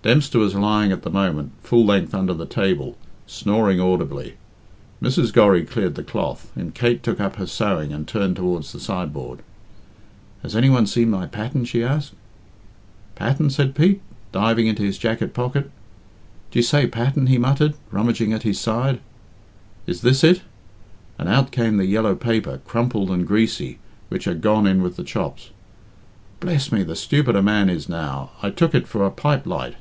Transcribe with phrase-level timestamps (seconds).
[0.00, 2.96] Dempster was lying at the moment full length under the table,
[3.26, 4.34] snoring audibly.
[5.02, 5.32] Mrs.
[5.34, 9.40] Gorry cleared the cloth, and Kate took up her sewing and turned towards the sideboard.
[10.42, 12.14] "Has any one seen my pattern?" she asked.
[13.16, 14.00] "Pattern?" said Pete,
[14.32, 15.70] diving into his jacket pocket.
[16.52, 19.00] "D'ye say pattern," he muttered, rummaging at his side.
[19.86, 20.40] "Is this it?"
[21.18, 23.78] and out came the yellow paper, crumpled and greasy,
[24.10, 25.50] which had gone in with the chops.
[26.38, 29.74] "Bless me, the stupid a man is now I took it for a pipe light."